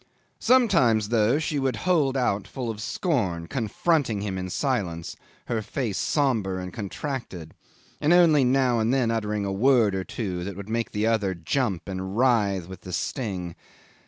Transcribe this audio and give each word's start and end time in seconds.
Sometimes, 0.39 1.09
though, 1.09 1.37
she 1.37 1.59
would 1.59 1.75
hold 1.85 2.17
out 2.17 2.47
full 2.47 2.71
of 2.71 2.81
scorn, 2.81 3.45
confronting 3.45 4.21
him 4.21 4.35
in 4.35 4.49
silence, 4.49 5.15
her 5.45 5.61
face 5.61 5.99
sombre 5.99 6.57
and 6.59 6.73
contracted, 6.73 7.53
and 7.99 8.11
only 8.11 8.43
now 8.43 8.79
and 8.79 8.91
then 8.91 9.11
uttering 9.11 9.45
a 9.45 9.51
word 9.53 9.93
or 9.93 10.03
two 10.03 10.43
that 10.43 10.55
would 10.55 10.69
make 10.69 10.89
the 10.89 11.05
other 11.05 11.35
jump 11.35 11.87
and 11.87 12.17
writhe 12.17 12.67
with 12.67 12.81
the 12.81 12.91
sting. 12.93 13.53